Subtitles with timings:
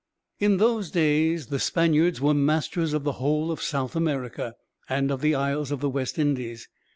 [0.39, 4.55] In those days the Spaniards were masters of the whole of South America,
[4.89, 6.67] and of the Isles of the West Indies.